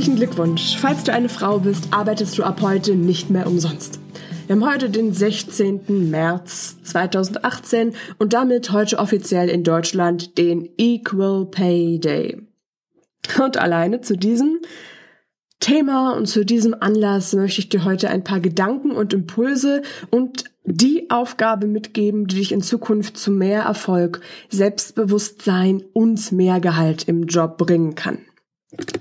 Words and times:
Herzlichen 0.00 0.16
Glückwunsch. 0.16 0.78
Falls 0.78 1.04
du 1.04 1.12
eine 1.12 1.28
Frau 1.28 1.58
bist, 1.58 1.88
arbeitest 1.90 2.38
du 2.38 2.42
ab 2.42 2.62
heute 2.62 2.94
nicht 2.94 3.28
mehr 3.28 3.46
umsonst. 3.46 4.00
Wir 4.46 4.56
haben 4.56 4.66
heute 4.66 4.88
den 4.88 5.12
16. 5.12 6.08
März 6.08 6.82
2018 6.84 7.92
und 8.16 8.32
damit 8.32 8.72
heute 8.72 8.98
offiziell 8.98 9.50
in 9.50 9.62
Deutschland 9.62 10.38
den 10.38 10.70
Equal 10.78 11.44
Pay 11.44 12.00
Day. 12.00 12.40
Und 13.44 13.58
alleine 13.58 14.00
zu 14.00 14.16
diesem 14.16 14.60
Thema 15.60 16.16
und 16.16 16.24
zu 16.24 16.46
diesem 16.46 16.74
Anlass 16.80 17.34
möchte 17.34 17.60
ich 17.60 17.68
dir 17.68 17.84
heute 17.84 18.08
ein 18.08 18.24
paar 18.24 18.40
Gedanken 18.40 18.92
und 18.92 19.12
Impulse 19.12 19.82
und 20.08 20.44
die 20.64 21.10
Aufgabe 21.10 21.66
mitgeben, 21.66 22.26
die 22.26 22.36
dich 22.36 22.52
in 22.52 22.62
Zukunft 22.62 23.18
zu 23.18 23.30
mehr 23.30 23.64
Erfolg, 23.64 24.22
Selbstbewusstsein 24.48 25.84
und 25.92 26.32
mehr 26.32 26.58
Gehalt 26.58 27.06
im 27.06 27.26
Job 27.26 27.58
bringen 27.58 27.94
kann. 27.94 28.20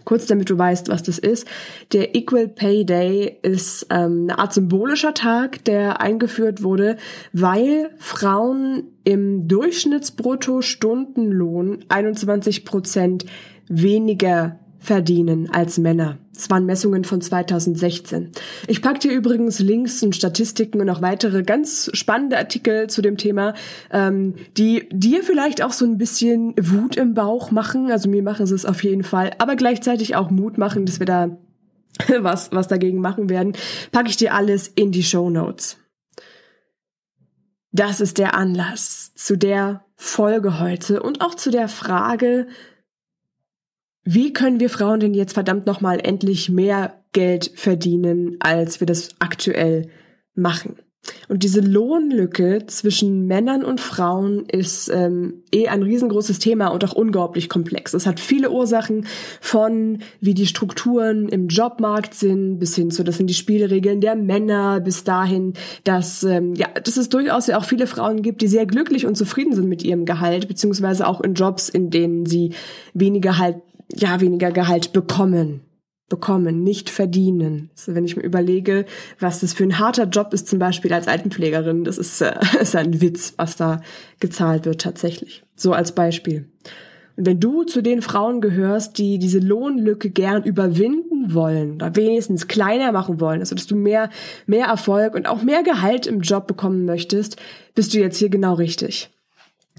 Kurz 0.03 0.25
damit 0.25 0.49
du 0.49 0.57
weißt, 0.57 0.89
was 0.89 1.03
das 1.03 1.19
ist. 1.19 1.45
Der 1.93 2.15
Equal 2.15 2.47
Pay 2.47 2.85
Day 2.85 3.37
ist 3.43 3.85
ähm, 3.91 4.23
eine 4.23 4.39
Art 4.39 4.51
symbolischer 4.53 5.13
Tag, 5.13 5.63
der 5.65 6.01
eingeführt 6.01 6.63
wurde, 6.63 6.97
weil 7.33 7.91
Frauen 7.99 8.85
im 9.03 9.47
Durchschnittsbrutto-Stundenlohn 9.47 11.85
21 11.87 12.65
Prozent 12.65 13.27
weniger 13.67 14.57
verdienen 14.79 15.49
als 15.51 15.77
Männer. 15.77 16.17
Das 16.33 16.49
waren 16.49 16.65
Messungen 16.65 17.03
von 17.03 17.21
2016. 17.21 18.31
Ich 18.67 18.81
packe 18.81 18.99
dir 18.99 19.11
übrigens 19.11 19.59
Links 19.59 20.01
und 20.01 20.15
Statistiken 20.15 20.79
und 20.79 20.89
auch 20.89 21.01
weitere 21.01 21.43
ganz 21.43 21.89
spannende 21.93 22.37
Artikel 22.37 22.89
zu 22.89 23.01
dem 23.01 23.17
Thema, 23.17 23.53
ähm, 23.91 24.35
die 24.57 24.87
dir 24.89 25.21
vielleicht 25.23 25.61
auch 25.61 25.73
so 25.73 25.85
ein 25.85 25.97
bisschen 25.97 26.53
Wut 26.57 26.95
im 26.95 27.13
Bauch 27.13 27.51
machen. 27.51 27.91
Also 27.91 28.09
mir 28.09 28.23
machen 28.23 28.45
sie 28.45 28.55
es 28.55 28.65
auf 28.65 28.83
jeden 28.83 29.03
Fall, 29.03 29.31
aber 29.37 29.57
gleichzeitig 29.57 30.15
auch 30.15 30.29
Mut 30.31 30.57
machen, 30.57 30.85
dass 30.85 30.99
wir 30.99 31.05
da 31.05 31.37
was, 32.19 32.51
was 32.53 32.67
dagegen 32.69 33.01
machen 33.01 33.29
werden. 33.29 33.53
Packe 33.91 34.09
ich 34.09 34.17
dir 34.17 34.33
alles 34.33 34.69
in 34.69 34.91
die 34.91 35.03
Show 35.03 35.29
Notes. 35.29 35.77
Das 37.71 38.01
ist 38.01 38.17
der 38.17 38.35
Anlass 38.35 39.13
zu 39.13 39.37
der 39.37 39.85
Folge 39.95 40.59
heute 40.59 41.03
und 41.03 41.21
auch 41.21 41.35
zu 41.35 41.51
der 41.51 41.67
Frage, 41.67 42.47
wie 44.11 44.33
können 44.33 44.59
wir 44.59 44.71
Frauen 44.71 44.99
denn 44.99 45.13
jetzt 45.13 45.33
verdammt 45.33 45.67
nochmal 45.67 45.99
endlich 46.03 46.49
mehr 46.49 46.95
Geld 47.11 47.51
verdienen, 47.53 48.37
als 48.39 48.79
wir 48.79 48.87
das 48.87 49.09
aktuell 49.19 49.89
machen? 50.33 50.77
Und 51.27 51.43
diese 51.43 51.61
Lohnlücke 51.61 52.65
zwischen 52.65 53.27
Männern 53.27 53.63
und 53.63 53.79
Frauen 53.79 54.45
ist 54.47 54.89
ähm, 54.89 55.43
eh 55.53 55.67
ein 55.67 55.83
riesengroßes 55.83 56.39
Thema 56.39 56.69
und 56.69 56.83
auch 56.83 56.93
unglaublich 56.93 57.49
komplex. 57.49 57.93
Es 57.93 58.07
hat 58.07 58.19
viele 58.19 58.49
Ursachen 58.49 59.05
von, 59.41 59.99
wie 60.19 60.33
die 60.33 60.47
Strukturen 60.47 61.29
im 61.29 61.47
Jobmarkt 61.47 62.15
sind, 62.15 62.57
bis 62.57 62.75
hin 62.75 62.89
zu, 62.89 63.03
das 63.03 63.17
sind 63.17 63.27
die 63.27 63.35
Spielregeln 63.35 64.01
der 64.01 64.15
Männer, 64.15 64.79
bis 64.79 65.03
dahin, 65.03 65.53
dass, 65.83 66.23
ähm, 66.23 66.55
ja, 66.55 66.67
dass 66.83 66.97
es 66.97 67.09
durchaus 67.09 67.45
ja 67.45 67.59
auch 67.59 67.65
viele 67.65 67.85
Frauen 67.85 68.23
gibt, 68.23 68.41
die 68.41 68.47
sehr 68.47 68.65
glücklich 68.65 69.05
und 69.05 69.15
zufrieden 69.15 69.53
sind 69.53 69.69
mit 69.69 69.83
ihrem 69.83 70.05
Gehalt, 70.05 70.47
beziehungsweise 70.47 71.07
auch 71.07 71.21
in 71.21 71.35
Jobs, 71.35 71.69
in 71.69 71.91
denen 71.91 72.25
sie 72.25 72.53
weniger 72.95 73.37
halt 73.37 73.57
ja 73.93 74.21
weniger 74.21 74.51
Gehalt 74.51 74.93
bekommen 74.93 75.61
bekommen, 76.09 76.63
nicht 76.63 76.89
verdienen. 76.89 77.69
Also 77.77 77.95
wenn 77.95 78.03
ich 78.03 78.17
mir 78.17 78.23
überlege, 78.23 78.85
was 79.19 79.39
das 79.39 79.53
für 79.53 79.63
ein 79.63 79.79
harter 79.79 80.05
Job 80.05 80.33
ist, 80.33 80.47
zum 80.47 80.59
Beispiel 80.59 80.91
als 80.91 81.07
Altenpflegerin, 81.07 81.83
das 81.83 81.97
ist, 81.97 82.19
äh, 82.21 82.33
ist 82.59 82.75
ein 82.75 82.99
Witz, 82.99 83.35
was 83.37 83.55
da 83.55 83.81
gezahlt 84.19 84.65
wird 84.65 84.81
tatsächlich. 84.81 85.43
So 85.55 85.71
als 85.71 85.93
Beispiel. 85.93 86.49
Und 87.15 87.25
wenn 87.25 87.39
du 87.39 87.63
zu 87.63 87.81
den 87.81 88.01
Frauen 88.01 88.41
gehörst, 88.41 88.97
die 88.97 89.19
diese 89.19 89.39
Lohnlücke 89.39 90.09
gern 90.09 90.43
überwinden 90.43 91.33
wollen 91.33 91.73
oder 91.73 91.95
wenigstens 91.95 92.47
kleiner 92.47 92.91
machen 92.91 93.19
wollen, 93.19 93.41
also 93.41 93.55
dass 93.55 93.67
du 93.67 93.75
mehr, 93.75 94.09
mehr 94.45 94.67
Erfolg 94.67 95.15
und 95.15 95.27
auch 95.27 95.43
mehr 95.43 95.63
Gehalt 95.63 96.07
im 96.07 96.21
Job 96.21 96.47
bekommen 96.47 96.85
möchtest, 96.85 97.35
bist 97.75 97.93
du 97.93 97.99
jetzt 97.99 98.17
hier 98.17 98.29
genau 98.29 98.53
richtig. 98.53 99.11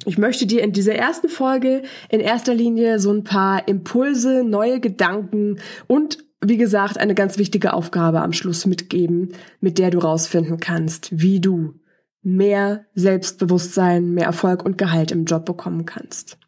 Ich 0.06 0.18
möchte 0.18 0.46
dir 0.46 0.62
in 0.62 0.72
dieser 0.72 0.94
ersten 0.94 1.28
Folge 1.28 1.82
in 2.08 2.20
erster 2.20 2.54
Linie 2.54 2.98
so 2.98 3.12
ein 3.12 3.24
paar 3.24 3.68
Impulse, 3.68 4.44
neue 4.44 4.80
Gedanken 4.80 5.58
und 5.86 6.18
wie 6.42 6.56
gesagt, 6.56 6.98
eine 6.98 7.14
ganz 7.14 7.36
wichtige 7.36 7.74
Aufgabe 7.74 8.22
am 8.22 8.32
Schluss 8.32 8.64
mitgeben, 8.64 9.32
mit 9.60 9.78
der 9.78 9.90
du 9.90 9.98
rausfinden 9.98 10.58
kannst, 10.58 11.08
wie 11.12 11.38
du 11.40 11.74
mehr 12.22 12.86
Selbstbewusstsein, 12.94 14.12
mehr 14.12 14.24
Erfolg 14.26 14.64
und 14.64 14.78
Gehalt 14.78 15.10
im 15.10 15.26
Job 15.26 15.44
bekommen 15.44 15.84
kannst. 15.84 16.38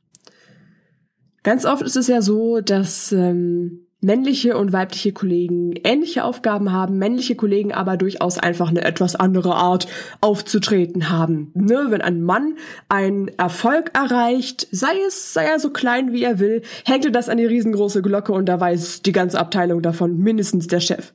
Ganz 1.42 1.64
oft 1.64 1.82
ist 1.82 1.96
es 1.96 2.08
ja 2.08 2.22
so, 2.22 2.60
dass 2.60 3.12
ähm, 3.12 3.86
männliche 4.02 4.58
und 4.58 4.72
weibliche 4.72 5.12
Kollegen 5.12 5.74
ähnliche 5.84 6.24
Aufgaben 6.24 6.72
haben, 6.72 6.98
männliche 6.98 7.36
Kollegen 7.36 7.72
aber 7.72 7.96
durchaus 7.96 8.36
einfach 8.36 8.68
eine 8.68 8.84
etwas 8.84 9.14
andere 9.16 9.54
Art 9.54 9.86
aufzutreten 10.20 11.08
haben. 11.08 11.52
Ne? 11.54 11.86
Wenn 11.88 12.02
ein 12.02 12.22
Mann 12.22 12.56
einen 12.88 13.28
Erfolg 13.38 13.92
erreicht, 13.96 14.66
sei 14.72 14.92
es, 15.06 15.32
sei 15.32 15.44
er 15.44 15.60
so 15.60 15.70
klein 15.70 16.12
wie 16.12 16.24
er 16.24 16.40
will, 16.40 16.62
hängt 16.84 17.04
er 17.04 17.12
das 17.12 17.28
an 17.28 17.38
die 17.38 17.46
riesengroße 17.46 18.02
Glocke 18.02 18.32
und 18.32 18.46
da 18.46 18.60
weiß 18.60 19.02
die 19.02 19.12
ganze 19.12 19.38
Abteilung 19.38 19.82
davon, 19.82 20.18
mindestens 20.18 20.66
der 20.66 20.80
Chef. 20.80 21.14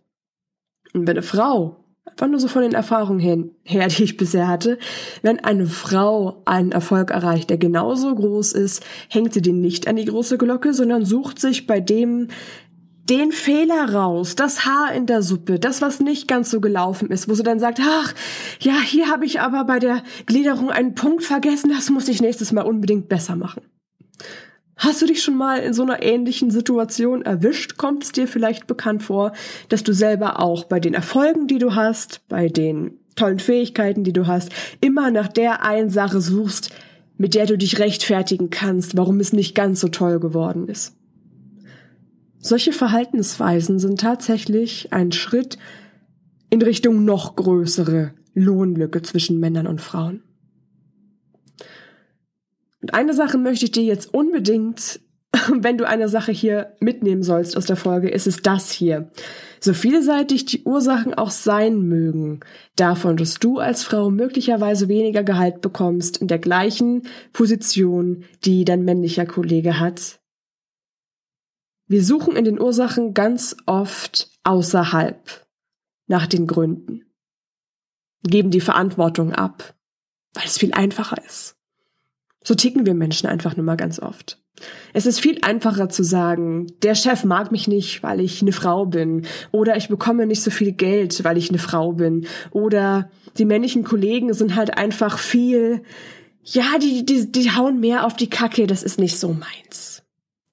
Und 0.93 1.07
wenn 1.07 1.17
eine 1.17 1.23
Frau 1.23 1.83
einfach 2.05 2.27
nur 2.27 2.39
so 2.39 2.47
von 2.47 2.61
den 2.61 2.73
Erfahrungen 2.73 3.19
her, 3.19 3.37
her, 3.63 3.87
die 3.89 4.03
ich 4.03 4.17
bisher 4.17 4.47
hatte, 4.47 4.79
wenn 5.21 5.43
eine 5.43 5.67
Frau 5.67 6.41
einen 6.45 6.71
Erfolg 6.71 7.11
erreicht, 7.11 7.49
der 7.49 7.57
genauso 7.57 8.15
groß 8.15 8.53
ist, 8.53 8.83
hängt 9.09 9.33
sie 9.33 9.41
den 9.41 9.61
nicht 9.61 9.87
an 9.87 9.97
die 9.97 10.05
große 10.05 10.37
Glocke, 10.37 10.73
sondern 10.73 11.05
sucht 11.05 11.39
sich 11.39 11.67
bei 11.67 11.79
dem 11.79 12.29
den 13.09 13.31
Fehler 13.31 13.93
raus, 13.93 14.35
das 14.35 14.65
Haar 14.65 14.93
in 14.93 15.05
der 15.05 15.21
Suppe, 15.21 15.59
das, 15.59 15.81
was 15.81 15.99
nicht 15.99 16.27
ganz 16.27 16.51
so 16.51 16.59
gelaufen 16.59 17.09
ist, 17.09 17.29
wo 17.29 17.33
sie 17.33 17.43
dann 17.43 17.59
sagt, 17.59 17.79
ach, 17.81 18.13
ja, 18.59 18.79
hier 18.81 19.09
habe 19.09 19.25
ich 19.25 19.39
aber 19.39 19.63
bei 19.63 19.79
der 19.79 20.03
Gliederung 20.25 20.69
einen 20.69 20.95
Punkt 20.95 21.23
vergessen, 21.23 21.71
das 21.73 21.89
muss 21.89 22.07
ich 22.07 22.21
nächstes 22.21 22.51
Mal 22.51 22.63
unbedingt 22.63 23.07
besser 23.07 23.35
machen. 23.35 23.61
Hast 24.75 25.01
du 25.01 25.07
dich 25.07 25.23
schon 25.23 25.35
mal 25.35 25.57
in 25.59 25.73
so 25.73 25.81
einer 25.81 26.03
ähnlichen 26.03 26.51
Situation 26.51 27.23
erwischt? 27.23 27.77
Kommt 27.77 28.03
es 28.03 28.11
dir 28.11 28.27
vielleicht 28.27 28.67
bekannt 28.67 29.01
vor, 29.01 29.31
dass 29.69 29.83
du 29.83 29.91
selber 29.91 30.39
auch 30.39 30.65
bei 30.65 30.79
den 30.79 30.93
Erfolgen, 30.93 31.47
die 31.47 31.57
du 31.57 31.73
hast, 31.73 32.21
bei 32.27 32.47
den 32.47 32.99
tollen 33.15 33.39
Fähigkeiten, 33.39 34.03
die 34.03 34.13
du 34.13 34.27
hast, 34.27 34.51
immer 34.79 35.09
nach 35.09 35.29
der 35.29 35.63
einen 35.63 35.89
Sache 35.89 36.21
suchst, 36.21 36.69
mit 37.17 37.33
der 37.33 37.47
du 37.47 37.57
dich 37.57 37.79
rechtfertigen 37.79 38.51
kannst, 38.51 38.95
warum 38.95 39.19
es 39.19 39.33
nicht 39.33 39.55
ganz 39.55 39.79
so 39.79 39.87
toll 39.87 40.19
geworden 40.19 40.67
ist? 40.67 40.96
Solche 42.39 42.71
Verhaltensweisen 42.71 43.79
sind 43.79 43.99
tatsächlich 43.99 44.93
ein 44.93 45.11
Schritt 45.11 45.57
in 46.49 46.61
Richtung 46.61 47.03
noch 47.03 47.35
größere 47.35 48.13
Lohnlücke 48.33 49.01
zwischen 49.01 49.39
Männern 49.39 49.67
und 49.67 49.81
Frauen. 49.81 50.23
Und 52.81 52.93
eine 52.93 53.13
Sache 53.13 53.37
möchte 53.37 53.65
ich 53.65 53.71
dir 53.71 53.83
jetzt 53.83 54.13
unbedingt, 54.13 55.01
wenn 55.51 55.77
du 55.77 55.87
eine 55.87 56.07
Sache 56.07 56.31
hier 56.31 56.73
mitnehmen 56.79 57.23
sollst 57.23 57.57
aus 57.57 57.65
der 57.65 57.75
Folge, 57.75 58.09
ist 58.09 58.27
es 58.27 58.41
das 58.41 58.71
hier. 58.71 59.11
So 59.59 59.73
vielseitig 59.73 60.45
die 60.45 60.63
Ursachen 60.63 61.15
auch 61.15 61.31
sein 61.31 61.81
mögen, 61.81 62.41
davon, 62.75 63.17
dass 63.17 63.39
du 63.39 63.57
als 63.57 63.83
Frau 63.83 64.11
möglicherweise 64.11 64.87
weniger 64.87 65.23
Gehalt 65.23 65.61
bekommst 65.61 66.17
in 66.17 66.27
der 66.27 66.39
gleichen 66.39 67.03
Position, 67.33 68.23
die 68.45 68.63
dein 68.63 68.85
männlicher 68.85 69.25
Kollege 69.25 69.79
hat, 69.79 70.19
wir 71.87 72.03
suchen 72.03 72.35
in 72.35 72.45
den 72.45 72.59
Ursachen 72.59 73.13
ganz 73.13 73.55
oft 73.65 74.29
außerhalb 74.43 75.45
nach 76.07 76.27
den 76.27 76.47
Gründen, 76.47 77.05
geben 78.23 78.51
die 78.51 78.61
Verantwortung 78.61 79.33
ab, 79.33 79.75
weil 80.33 80.45
es 80.45 80.57
viel 80.57 80.73
einfacher 80.73 81.17
ist. 81.25 81.55
So 82.43 82.55
ticken 82.55 82.85
wir 82.85 82.93
Menschen 82.93 83.27
einfach 83.27 83.55
nur 83.55 83.65
mal 83.65 83.77
ganz 83.77 83.99
oft. 83.99 84.41
Es 84.93 85.05
ist 85.05 85.19
viel 85.19 85.39
einfacher 85.41 85.89
zu 85.89 86.03
sagen, 86.03 86.67
der 86.81 86.95
Chef 86.95 87.23
mag 87.23 87.51
mich 87.51 87.67
nicht, 87.67 88.01
weil 88.03 88.19
ich 88.19 88.41
eine 88.41 88.53
Frau 88.53 88.85
bin, 88.85 89.25
oder 89.51 89.77
ich 89.77 89.87
bekomme 89.87 90.25
nicht 90.25 90.41
so 90.41 90.49
viel 90.49 90.71
Geld, 90.71 91.23
weil 91.23 91.37
ich 91.37 91.49
eine 91.49 91.59
Frau 91.59 91.93
bin, 91.93 92.25
oder 92.51 93.11
die 93.37 93.45
männlichen 93.45 93.83
Kollegen 93.83 94.33
sind 94.33 94.55
halt 94.55 94.77
einfach 94.77 95.19
viel, 95.19 95.83
ja, 96.43 96.79
die, 96.81 97.05
die, 97.05 97.31
die 97.31 97.51
hauen 97.51 97.79
mehr 97.79 98.05
auf 98.05 98.15
die 98.15 98.29
Kacke, 98.29 98.65
das 98.65 98.81
ist 98.81 98.99
nicht 98.99 99.19
so 99.19 99.33
meins. 99.33 100.03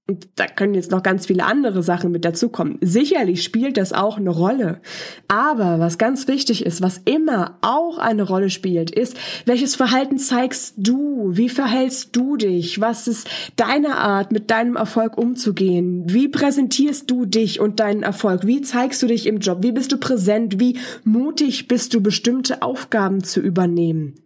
Und 0.07 0.29
da 0.35 0.47
können 0.47 0.75
jetzt 0.75 0.91
noch 0.91 1.03
ganz 1.03 1.25
viele 1.25 1.47
andere 1.47 1.83
Sachen 1.83 2.13
mit 2.13 2.27
dazukommen. 2.27 2.77
Sicherlich 2.83 3.43
spielt 3.43 3.79
das 3.79 3.95
auch 3.95 4.19
eine 4.19 4.29
Rolle. 4.29 4.83
Aber 5.29 5.79
was 5.79 5.97
ganz 5.97 6.29
wichtig 6.29 6.67
ist, 6.67 6.83
was 6.83 7.01
immer 7.07 7.57
auch 7.63 7.97
eine 7.97 8.25
Rolle 8.25 8.51
spielt, 8.51 8.91
ist, 8.91 9.17
welches 9.47 9.77
Verhalten 9.77 10.19
zeigst 10.19 10.75
du? 10.77 11.31
Wie 11.33 11.49
verhältst 11.49 12.15
du 12.15 12.37
dich? 12.37 12.83
Was 12.83 13.09
ist 13.09 13.31
deine 13.57 13.97
Art, 13.97 14.31
mit 14.31 14.51
deinem 14.51 14.77
Erfolg 14.77 15.17
umzugehen? 15.17 16.05
Wie 16.07 16.29
präsentierst 16.29 17.11
du 17.11 17.25
dich 17.25 17.59
und 17.61 17.81
deinen 17.81 18.03
Erfolg? 18.03 18.47
Wie 18.47 18.61
zeigst 18.61 19.03
du 19.03 19.07
dich 19.07 19.25
im 19.25 19.39
Job? 19.39 19.63
Wie 19.63 19.73
bist 19.73 19.91
du 19.91 19.97
präsent? 19.97 20.61
Wie 20.61 20.79
mutig 21.05 21.67
bist 21.67 21.95
du, 21.95 22.03
bestimmte 22.03 22.61
Aufgaben 22.61 23.25
zu 23.25 23.41
übernehmen? 23.41 24.17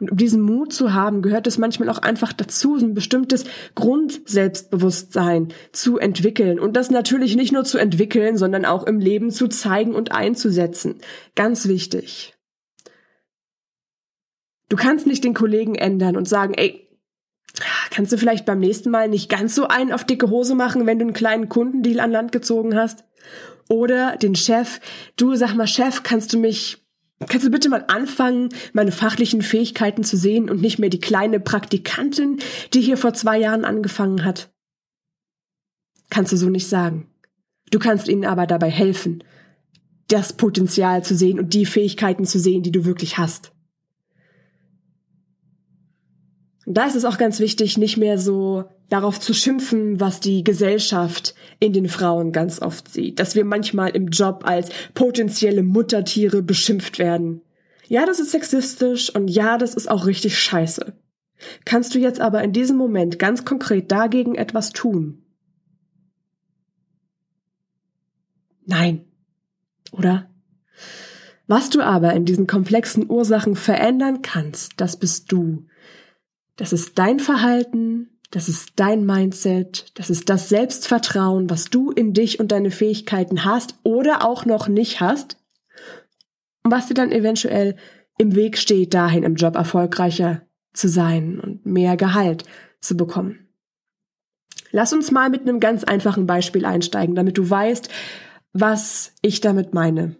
Und 0.00 0.12
um 0.12 0.16
diesen 0.16 0.40
Mut 0.40 0.72
zu 0.72 0.94
haben, 0.94 1.22
gehört 1.22 1.48
es 1.48 1.58
manchmal 1.58 1.88
auch 1.88 1.98
einfach 1.98 2.32
dazu, 2.32 2.76
ein 2.76 2.94
bestimmtes 2.94 3.44
Grundselbstbewusstsein 3.74 5.48
zu 5.72 5.98
entwickeln. 5.98 6.60
Und 6.60 6.76
das 6.76 6.90
natürlich 6.90 7.34
nicht 7.34 7.52
nur 7.52 7.64
zu 7.64 7.78
entwickeln, 7.78 8.36
sondern 8.36 8.64
auch 8.64 8.84
im 8.84 9.00
Leben 9.00 9.30
zu 9.30 9.48
zeigen 9.48 9.94
und 9.94 10.12
einzusetzen. 10.12 10.96
Ganz 11.34 11.66
wichtig. 11.66 12.36
Du 14.68 14.76
kannst 14.76 15.06
nicht 15.06 15.24
den 15.24 15.34
Kollegen 15.34 15.74
ändern 15.74 16.16
und 16.16 16.28
sagen, 16.28 16.54
ey, 16.54 16.88
kannst 17.90 18.12
du 18.12 18.18
vielleicht 18.18 18.44
beim 18.44 18.60
nächsten 18.60 18.90
Mal 18.90 19.08
nicht 19.08 19.28
ganz 19.28 19.54
so 19.54 19.66
einen 19.66 19.92
auf 19.92 20.04
dicke 20.04 20.30
Hose 20.30 20.54
machen, 20.54 20.86
wenn 20.86 21.00
du 21.00 21.06
einen 21.06 21.14
kleinen 21.14 21.48
Kundendeal 21.48 22.00
an 22.00 22.12
Land 22.12 22.30
gezogen 22.30 22.76
hast? 22.76 23.04
Oder 23.68 24.16
den 24.16 24.36
Chef, 24.36 24.80
du 25.16 25.34
sag 25.34 25.54
mal, 25.54 25.66
Chef, 25.66 26.02
kannst 26.04 26.32
du 26.32 26.38
mich 26.38 26.87
Kannst 27.26 27.46
du 27.46 27.50
bitte 27.50 27.68
mal 27.68 27.84
anfangen, 27.88 28.50
meine 28.72 28.92
fachlichen 28.92 29.42
Fähigkeiten 29.42 30.04
zu 30.04 30.16
sehen 30.16 30.48
und 30.48 30.60
nicht 30.60 30.78
mehr 30.78 30.88
die 30.88 31.00
kleine 31.00 31.40
Praktikantin, 31.40 32.38
die 32.74 32.80
hier 32.80 32.96
vor 32.96 33.12
zwei 33.12 33.38
Jahren 33.38 33.64
angefangen 33.64 34.24
hat? 34.24 34.52
Kannst 36.10 36.32
du 36.32 36.36
so 36.36 36.48
nicht 36.48 36.68
sagen. 36.68 37.08
Du 37.70 37.78
kannst 37.78 38.08
ihnen 38.08 38.24
aber 38.24 38.46
dabei 38.46 38.70
helfen, 38.70 39.24
das 40.06 40.32
Potenzial 40.32 41.04
zu 41.04 41.14
sehen 41.14 41.38
und 41.38 41.54
die 41.54 41.66
Fähigkeiten 41.66 42.24
zu 42.24 42.38
sehen, 42.38 42.62
die 42.62 42.72
du 42.72 42.84
wirklich 42.84 43.18
hast. 43.18 43.52
Da 46.66 46.86
ist 46.86 46.96
es 46.96 47.04
auch 47.04 47.18
ganz 47.18 47.40
wichtig, 47.40 47.78
nicht 47.78 47.96
mehr 47.96 48.18
so 48.18 48.64
darauf 48.88 49.20
zu 49.20 49.34
schimpfen, 49.34 50.00
was 50.00 50.20
die 50.20 50.44
Gesellschaft 50.44 51.34
in 51.60 51.72
den 51.72 51.88
Frauen 51.88 52.32
ganz 52.32 52.60
oft 52.60 52.88
sieht, 52.88 53.18
dass 53.18 53.34
wir 53.34 53.44
manchmal 53.44 53.90
im 53.90 54.08
Job 54.08 54.42
als 54.46 54.70
potenzielle 54.94 55.62
Muttertiere 55.62 56.42
beschimpft 56.42 56.98
werden. 56.98 57.42
Ja, 57.86 58.06
das 58.06 58.20
ist 58.20 58.30
sexistisch 58.30 59.14
und 59.14 59.28
ja, 59.28 59.58
das 59.58 59.74
ist 59.74 59.90
auch 59.90 60.06
richtig 60.06 60.38
scheiße. 60.38 60.94
Kannst 61.64 61.94
du 61.94 61.98
jetzt 61.98 62.20
aber 62.20 62.42
in 62.42 62.52
diesem 62.52 62.76
Moment 62.76 63.18
ganz 63.18 63.44
konkret 63.44 63.92
dagegen 63.92 64.34
etwas 64.34 64.70
tun? 64.70 65.22
Nein. 68.66 69.04
Oder? 69.92 70.28
Was 71.46 71.70
du 71.70 71.80
aber 71.80 72.12
in 72.12 72.26
diesen 72.26 72.46
komplexen 72.46 73.08
Ursachen 73.08 73.56
verändern 73.56 74.20
kannst, 74.20 74.72
das 74.76 74.98
bist 74.98 75.32
du. 75.32 75.66
Das 76.56 76.74
ist 76.74 76.98
dein 76.98 77.20
Verhalten, 77.20 78.17
das 78.30 78.48
ist 78.48 78.72
dein 78.76 79.06
Mindset, 79.06 79.86
das 79.94 80.10
ist 80.10 80.28
das 80.28 80.48
Selbstvertrauen, 80.48 81.48
was 81.48 81.70
du 81.70 81.90
in 81.90 82.12
dich 82.12 82.40
und 82.40 82.52
deine 82.52 82.70
Fähigkeiten 82.70 83.44
hast 83.44 83.74
oder 83.84 84.24
auch 84.24 84.44
noch 84.44 84.68
nicht 84.68 85.00
hast 85.00 85.38
und 86.62 86.72
was 86.72 86.88
dir 86.88 86.94
dann 86.94 87.10
eventuell 87.10 87.76
im 88.18 88.34
Weg 88.34 88.58
steht, 88.58 88.92
dahin 88.92 89.22
im 89.22 89.36
Job 89.36 89.56
erfolgreicher 89.56 90.42
zu 90.74 90.88
sein 90.88 91.40
und 91.40 91.64
mehr 91.64 91.96
Gehalt 91.96 92.44
zu 92.80 92.96
bekommen. 92.96 93.48
Lass 94.70 94.92
uns 94.92 95.10
mal 95.10 95.30
mit 95.30 95.42
einem 95.42 95.60
ganz 95.60 95.84
einfachen 95.84 96.26
Beispiel 96.26 96.64
einsteigen, 96.64 97.14
damit 97.14 97.38
du 97.38 97.48
weißt, 97.48 97.88
was 98.52 99.12
ich 99.22 99.40
damit 99.40 99.72
meine. 99.72 100.16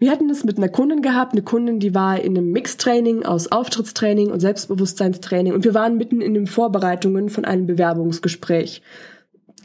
Wir 0.00 0.12
hatten 0.12 0.30
es 0.30 0.44
mit 0.44 0.58
einer 0.58 0.68
Kundin 0.68 1.02
gehabt, 1.02 1.32
eine 1.32 1.42
Kundin, 1.42 1.80
die 1.80 1.92
war 1.92 2.20
in 2.20 2.36
einem 2.36 2.52
Mixtraining 2.52 3.24
aus 3.24 3.50
Auftrittstraining 3.50 4.30
und 4.30 4.38
Selbstbewusstseinstraining 4.38 5.52
und 5.52 5.64
wir 5.64 5.74
waren 5.74 5.96
mitten 5.96 6.20
in 6.20 6.34
den 6.34 6.46
Vorbereitungen 6.46 7.30
von 7.30 7.44
einem 7.44 7.66
Bewerbungsgespräch. 7.66 8.80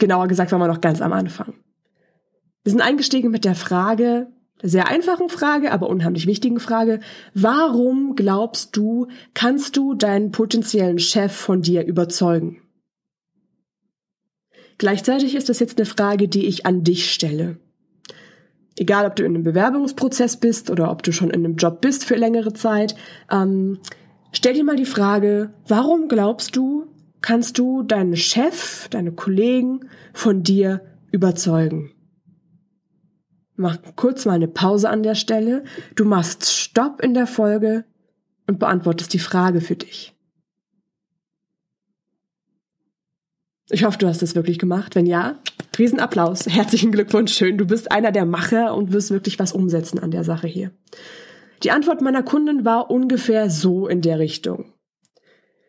Genauer 0.00 0.26
gesagt 0.26 0.50
waren 0.50 0.60
wir 0.60 0.66
noch 0.66 0.80
ganz 0.80 1.00
am 1.00 1.12
Anfang. 1.12 1.54
Wir 2.64 2.72
sind 2.72 2.80
eingestiegen 2.80 3.30
mit 3.30 3.44
der 3.44 3.54
Frage, 3.54 4.26
der 4.60 4.70
sehr 4.70 4.88
einfachen 4.88 5.28
Frage, 5.28 5.70
aber 5.70 5.88
unheimlich 5.88 6.26
wichtigen 6.26 6.58
Frage, 6.58 6.98
warum 7.34 8.16
glaubst 8.16 8.76
du, 8.76 9.06
kannst 9.34 9.76
du 9.76 9.94
deinen 9.94 10.32
potenziellen 10.32 10.98
Chef 10.98 11.32
von 11.32 11.62
dir 11.62 11.84
überzeugen? 11.84 12.60
Gleichzeitig 14.78 15.36
ist 15.36 15.48
das 15.48 15.60
jetzt 15.60 15.78
eine 15.78 15.86
Frage, 15.86 16.26
die 16.26 16.46
ich 16.46 16.66
an 16.66 16.82
dich 16.82 17.12
stelle. 17.12 17.58
Egal, 18.76 19.06
ob 19.06 19.16
du 19.16 19.24
in 19.24 19.34
einem 19.34 19.44
Bewerbungsprozess 19.44 20.38
bist 20.38 20.70
oder 20.70 20.90
ob 20.90 21.02
du 21.02 21.12
schon 21.12 21.30
in 21.30 21.44
einem 21.44 21.56
Job 21.56 21.80
bist 21.80 22.04
für 22.04 22.16
längere 22.16 22.52
Zeit, 22.52 22.96
ähm, 23.30 23.78
stell 24.32 24.54
dir 24.54 24.64
mal 24.64 24.76
die 24.76 24.84
Frage, 24.84 25.54
warum 25.68 26.08
glaubst 26.08 26.56
du, 26.56 26.86
kannst 27.20 27.58
du 27.58 27.82
deinen 27.82 28.16
Chef, 28.16 28.88
deine 28.88 29.12
Kollegen 29.12 29.88
von 30.12 30.42
dir 30.42 30.80
überzeugen? 31.12 31.92
Mach 33.56 33.78
kurz 33.94 34.24
mal 34.24 34.34
eine 34.34 34.48
Pause 34.48 34.90
an 34.90 35.04
der 35.04 35.14
Stelle. 35.14 35.62
Du 35.94 36.04
machst 36.04 36.50
Stopp 36.50 37.00
in 37.00 37.14
der 37.14 37.28
Folge 37.28 37.84
und 38.48 38.58
beantwortest 38.58 39.14
die 39.14 39.20
Frage 39.20 39.60
für 39.60 39.76
dich. 39.76 40.13
Ich 43.70 43.84
hoffe, 43.84 43.98
du 43.98 44.06
hast 44.06 44.20
das 44.20 44.34
wirklich 44.34 44.58
gemacht. 44.58 44.94
Wenn 44.94 45.06
ja, 45.06 45.38
Riesenapplaus. 45.78 46.46
Herzlichen 46.46 46.92
Glückwunsch. 46.92 47.32
Schön. 47.32 47.56
Du 47.56 47.66
bist 47.66 47.90
einer 47.90 48.12
der 48.12 48.26
Macher 48.26 48.74
und 48.74 48.92
wirst 48.92 49.10
wirklich 49.10 49.38
was 49.38 49.52
umsetzen 49.52 49.98
an 49.98 50.10
der 50.10 50.24
Sache 50.24 50.46
hier. 50.46 50.70
Die 51.62 51.70
Antwort 51.70 52.02
meiner 52.02 52.22
Kundin 52.22 52.64
war 52.64 52.90
ungefähr 52.90 53.48
so 53.48 53.88
in 53.88 54.02
der 54.02 54.18
Richtung. 54.18 54.74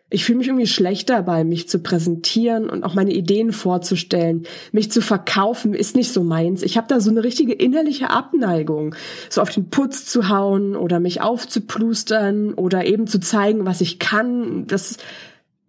Ich 0.09 0.23
fühle 0.23 0.37
mich 0.37 0.47
irgendwie 0.47 0.67
schlecht 0.67 1.09
dabei, 1.09 1.43
mich 1.43 1.67
zu 1.67 1.79
präsentieren 1.79 2.69
und 2.69 2.83
auch 2.83 2.93
meine 2.93 3.13
Ideen 3.13 3.51
vorzustellen. 3.51 4.45
Mich 4.71 4.91
zu 4.91 5.01
verkaufen 5.01 5.73
ist 5.73 5.95
nicht 5.95 6.11
so 6.11 6.23
meins. 6.23 6.61
Ich 6.61 6.77
habe 6.77 6.87
da 6.87 6.99
so 6.99 7.09
eine 7.09 7.23
richtige 7.23 7.53
innerliche 7.53 8.11
Abneigung, 8.11 8.93
so 9.29 9.41
auf 9.41 9.49
den 9.49 9.69
Putz 9.69 10.05
zu 10.05 10.29
hauen 10.29 10.75
oder 10.75 10.99
mich 10.99 11.21
aufzuplustern 11.21 12.53
oder 12.53 12.85
eben 12.85 13.07
zu 13.07 13.19
zeigen, 13.19 13.65
was 13.65 13.81
ich 13.81 13.97
kann. 13.97 14.67
Das 14.67 14.97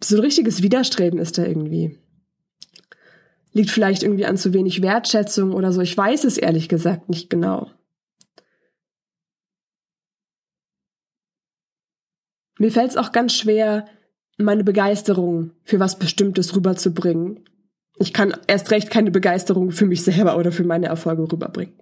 so 0.03 0.17
ein 0.17 0.21
richtiges 0.21 0.61
Widerstreben 0.61 1.19
ist 1.19 1.37
da 1.37 1.45
irgendwie 1.45 1.97
liegt 3.57 3.71
vielleicht 3.71 4.03
irgendwie 4.03 4.25
an 4.25 4.37
zu 4.37 4.53
wenig 4.53 4.81
Wertschätzung 4.81 5.51
oder 5.51 5.73
so. 5.73 5.81
Ich 5.81 5.97
weiß 5.97 6.23
es 6.23 6.37
ehrlich 6.37 6.69
gesagt 6.69 7.09
nicht 7.09 7.29
genau. 7.29 7.71
Mir 12.59 12.71
fällt 12.71 12.91
es 12.91 12.97
auch 12.97 13.11
ganz 13.11 13.33
schwer, 13.33 13.85
meine 14.37 14.63
Begeisterung 14.63 15.51
für 15.63 15.79
was 15.79 15.99
Bestimmtes 15.99 16.55
rüberzubringen. 16.55 17.43
Ich 17.97 18.13
kann 18.13 18.35
erst 18.47 18.71
recht 18.71 18.89
keine 18.89 19.11
Begeisterung 19.11 19.71
für 19.71 19.85
mich 19.85 20.03
selber 20.03 20.37
oder 20.37 20.51
für 20.51 20.63
meine 20.63 20.87
Erfolge 20.87 21.23
rüberbringen. 21.31 21.79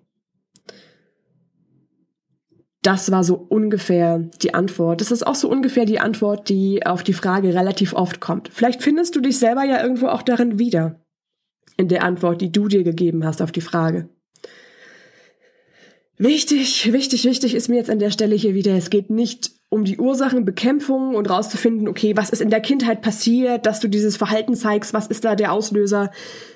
Das 2.82 3.12
war 3.12 3.24
so 3.24 3.36
ungefähr 3.36 4.20
die 4.42 4.54
Antwort. 4.54 5.02
Das 5.02 5.12
ist 5.12 5.26
auch 5.26 5.36
so 5.36 5.50
ungefähr 5.50 5.86
die 5.86 6.00
Antwort, 6.00 6.50
die 6.50 6.86
auf 6.86 7.04
die 7.04 7.14
Frage 7.14 7.54
relativ 7.54 7.94
oft 7.94 8.22
kommt. 8.22 8.50
Vielleicht 8.50 8.84
findest 8.84 9.16
du 9.16 9.22
dich 9.22 9.40
selber 9.40 9.64
ja 9.64 9.82
irgendwo 9.82 10.08
auch 10.08 10.22
darin 10.22 10.60
wieder 10.60 11.05
in 11.78 11.88
der 11.88 12.04
Antwort, 12.04 12.42
die 12.42 12.52
du 12.52 12.68
dir 12.68 12.84
gegeben 12.84 13.26
hast 13.26 13.42
auf 13.42 13.52
die 13.52 13.62
Frage. 13.62 14.10
Wichtig, 16.18 16.92
wichtig, 16.94 17.26
wichtig 17.26 17.56
ist 17.56 17.68
mir 17.68 17.76
jetzt 17.76 17.90
an 17.90 18.00
der 18.00 18.12
Stelle 18.12 18.36
hier 18.36 18.54
wieder, 18.54 18.76
es 18.76 18.90
geht 18.90 19.10
nicht 19.10 19.52
um 19.76 19.84
die 19.84 19.98
Ursachenbekämpfung 19.98 21.16
und 21.16 21.30
rauszufinden, 21.30 21.90
okay, 21.90 22.16
was 22.16 22.30
ist 22.30 22.42
in 22.42 22.50
der 22.50 22.62
Kindheit 22.62 23.02
passiert, 23.02 23.66
dass 23.66 23.82
du 23.82 23.90
dieses 23.90 24.16
Verhalten 24.16 24.56
zeigst, 24.56 24.94
was 24.94 25.08
ist 25.08 25.26
da 25.26 25.36
der 25.36 25.52
Auslöser. 25.52 26.12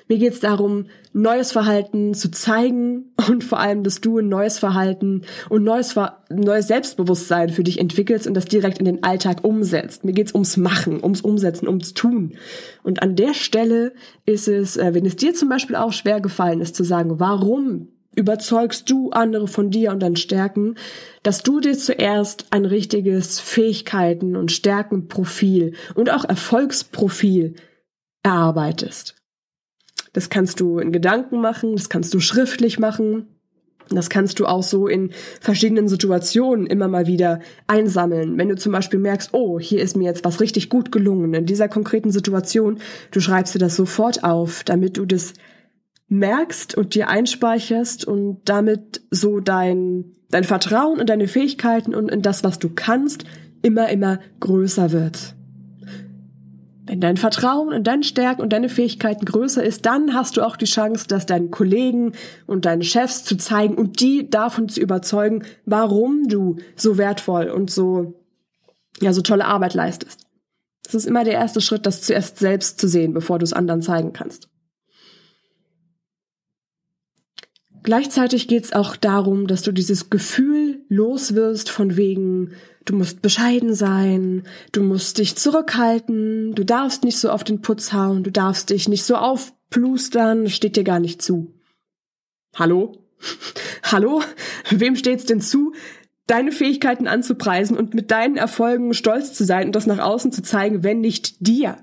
Mir 0.08 0.16
geht 0.16 0.32
es 0.32 0.40
darum, 0.40 0.86
neues 1.12 1.52
Verhalten 1.52 2.14
zu 2.14 2.30
zeigen 2.30 3.12
und 3.28 3.44
vor 3.44 3.60
allem, 3.60 3.84
dass 3.84 4.00
du 4.00 4.18
ein 4.18 4.30
neues 4.30 4.58
Verhalten 4.58 5.22
und 5.50 5.64
neues, 5.64 5.94
neues 6.30 6.66
Selbstbewusstsein 6.66 7.50
für 7.50 7.62
dich 7.62 7.78
entwickelst 7.78 8.26
und 8.26 8.32
das 8.32 8.46
direkt 8.46 8.78
in 8.78 8.86
den 8.86 9.02
Alltag 9.02 9.44
umsetzt. 9.44 10.02
Mir 10.02 10.12
geht 10.12 10.28
es 10.28 10.34
ums 10.34 10.56
Machen, 10.56 11.04
ums 11.04 11.20
Umsetzen, 11.20 11.68
ums 11.68 11.92
Tun. 11.92 12.36
Und 12.82 13.02
an 13.02 13.16
der 13.16 13.34
Stelle 13.34 13.92
ist 14.24 14.48
es, 14.48 14.78
äh, 14.78 14.94
wenn 14.94 15.04
es 15.04 15.16
dir 15.16 15.34
zum 15.34 15.50
Beispiel 15.50 15.76
auch 15.76 15.92
schwer 15.92 16.22
gefallen 16.22 16.62
ist, 16.62 16.74
zu 16.74 16.84
sagen, 16.84 17.20
warum 17.20 17.88
überzeugst 18.14 18.90
du 18.90 19.10
andere 19.10 19.48
von 19.48 19.70
dir 19.70 19.92
und 19.92 20.00
deinen 20.00 20.16
Stärken, 20.16 20.74
dass 21.22 21.42
du 21.42 21.60
dir 21.60 21.76
zuerst 21.76 22.46
ein 22.50 22.64
richtiges 22.64 23.40
Fähigkeiten- 23.40 24.36
und 24.36 24.52
Stärkenprofil 24.52 25.74
und 25.94 26.10
auch 26.10 26.24
Erfolgsprofil 26.24 27.54
erarbeitest. 28.22 29.16
Das 30.12 30.28
kannst 30.28 30.60
du 30.60 30.78
in 30.78 30.90
Gedanken 30.90 31.40
machen, 31.40 31.76
das 31.76 31.88
kannst 31.88 32.12
du 32.14 32.20
schriftlich 32.20 32.78
machen, 32.78 33.28
Das 33.92 34.08
kannst 34.08 34.38
du 34.38 34.46
auch 34.46 34.62
so 34.62 34.86
in 34.86 35.10
verschiedenen 35.40 35.88
Situationen 35.88 36.66
immer 36.66 36.86
mal 36.86 37.06
wieder 37.06 37.40
einsammeln. 37.66 38.38
Wenn 38.38 38.48
du 38.48 38.56
zum 38.56 38.70
Beispiel 38.70 39.00
merkst, 39.00 39.30
oh, 39.32 39.58
hier 39.58 39.82
ist 39.82 39.96
mir 39.96 40.04
jetzt 40.04 40.24
was 40.24 40.40
richtig 40.40 40.68
gut 40.68 40.92
gelungen 40.92 41.34
in 41.34 41.44
dieser 41.44 41.68
konkreten 41.68 42.12
Situation, 42.12 42.78
du 43.10 43.20
schreibst 43.20 43.54
dir 43.54 43.58
das 43.58 43.74
sofort 43.74 44.22
auf, 44.22 44.62
damit 44.62 44.96
du 44.96 45.06
das 45.06 45.34
merkst 46.10 46.76
und 46.76 46.94
dir 46.94 47.08
einspeicherst 47.08 48.04
und 48.04 48.40
damit 48.44 49.00
so 49.10 49.40
dein, 49.40 50.04
dein 50.30 50.44
Vertrauen 50.44 51.00
in 51.00 51.06
deine 51.06 51.28
Fähigkeiten 51.28 51.94
und 51.94 52.10
in 52.10 52.20
das, 52.20 52.44
was 52.44 52.58
du 52.58 52.68
kannst, 52.68 53.24
immer, 53.62 53.88
immer 53.88 54.18
größer 54.40 54.92
wird. 54.92 55.34
Wenn 56.84 57.00
dein 57.00 57.16
Vertrauen 57.16 57.70
in 57.70 57.84
deine 57.84 58.02
Stärken 58.02 58.42
und 58.42 58.52
deine 58.52 58.68
Fähigkeiten 58.68 59.24
größer 59.24 59.62
ist, 59.62 59.86
dann 59.86 60.12
hast 60.12 60.36
du 60.36 60.42
auch 60.42 60.56
die 60.56 60.64
Chance, 60.64 61.06
dass 61.06 61.26
deinen 61.26 61.52
Kollegen 61.52 62.14
und 62.48 62.64
deinen 62.64 62.82
Chefs 62.82 63.22
zu 63.22 63.36
zeigen 63.36 63.76
und 63.76 64.00
die 64.00 64.28
davon 64.28 64.68
zu 64.68 64.80
überzeugen, 64.80 65.44
warum 65.64 66.26
du 66.26 66.56
so 66.74 66.98
wertvoll 66.98 67.48
und 67.48 67.70
so, 67.70 68.20
ja, 69.00 69.12
so 69.12 69.22
tolle 69.22 69.44
Arbeit 69.44 69.74
leistest. 69.74 70.26
Das 70.82 70.96
ist 70.96 71.06
immer 71.06 71.22
der 71.22 71.34
erste 71.34 71.60
Schritt, 71.60 71.86
das 71.86 72.02
zuerst 72.02 72.38
selbst 72.38 72.80
zu 72.80 72.88
sehen, 72.88 73.14
bevor 73.14 73.38
du 73.38 73.44
es 73.44 73.52
anderen 73.52 73.82
zeigen 73.82 74.12
kannst. 74.12 74.48
Gleichzeitig 77.82 78.46
geht 78.46 78.64
es 78.64 78.72
auch 78.72 78.96
darum, 78.96 79.46
dass 79.46 79.62
du 79.62 79.72
dieses 79.72 80.10
Gefühl 80.10 80.84
loswirst 80.88 81.70
von 81.70 81.96
wegen, 81.96 82.52
du 82.84 82.94
musst 82.94 83.22
bescheiden 83.22 83.74
sein, 83.74 84.42
du 84.72 84.82
musst 84.82 85.18
dich 85.18 85.36
zurückhalten, 85.36 86.54
du 86.54 86.64
darfst 86.64 87.04
nicht 87.04 87.18
so 87.18 87.30
auf 87.30 87.42
den 87.42 87.62
Putz 87.62 87.92
hauen, 87.92 88.22
du 88.22 88.30
darfst 88.30 88.70
dich 88.70 88.88
nicht 88.88 89.04
so 89.04 89.16
aufplustern, 89.16 90.48
steht 90.50 90.76
dir 90.76 90.84
gar 90.84 91.00
nicht 91.00 91.22
zu. 91.22 91.54
Hallo? 92.54 93.06
Hallo? 93.82 94.22
Wem 94.70 94.96
steht's 94.96 95.24
denn 95.24 95.40
zu, 95.40 95.72
deine 96.26 96.52
Fähigkeiten 96.52 97.08
anzupreisen 97.08 97.76
und 97.76 97.94
mit 97.94 98.10
deinen 98.10 98.36
Erfolgen 98.36 98.92
stolz 98.92 99.32
zu 99.32 99.44
sein 99.44 99.66
und 99.66 99.76
das 99.76 99.86
nach 99.86 99.98
außen 99.98 100.32
zu 100.32 100.42
zeigen, 100.42 100.84
wenn 100.84 101.00
nicht 101.00 101.36
dir? 101.46 101.78